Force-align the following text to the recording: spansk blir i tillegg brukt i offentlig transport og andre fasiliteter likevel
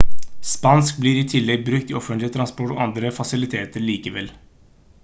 spansk 0.51 0.95
blir 1.03 1.19
i 1.19 1.27
tillegg 1.33 1.61
brukt 1.67 1.93
i 1.93 1.99
offentlig 1.99 2.31
transport 2.37 2.73
og 2.77 2.81
andre 2.87 3.13
fasiliteter 3.21 3.89
likevel 3.93 4.35